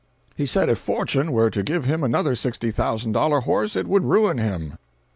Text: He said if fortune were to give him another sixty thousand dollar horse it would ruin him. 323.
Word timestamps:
He 0.35 0.47
said 0.47 0.67
if 0.67 0.79
fortune 0.79 1.31
were 1.31 1.51
to 1.51 1.61
give 1.61 1.85
him 1.85 2.03
another 2.03 2.33
sixty 2.33 2.71
thousand 2.71 3.11
dollar 3.11 3.41
horse 3.41 3.75
it 3.75 3.85
would 3.85 4.03
ruin 4.03 4.39
him. 4.39 4.49
323. 4.77 4.77